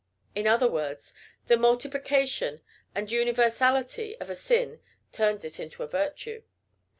In 0.33 0.47
other 0.47 0.67
words, 0.67 1.13
the 1.45 1.57
multiplication 1.57 2.61
and 2.95 3.11
universality 3.11 4.19
of 4.19 4.31
a 4.31 4.35
sin 4.35 4.79
turns 5.11 5.45
it 5.45 5.59
into 5.59 5.83
a 5.83 5.87
virtue. 5.87 6.41